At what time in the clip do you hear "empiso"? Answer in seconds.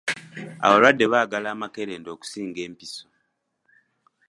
2.67-3.05